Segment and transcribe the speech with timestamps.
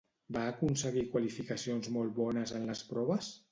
[0.37, 3.33] Va aconseguir qualificacions molt bones en les proves?